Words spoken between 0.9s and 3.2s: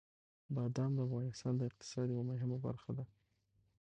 د افغانستان د اقتصاد یوه مهمه برخه ده.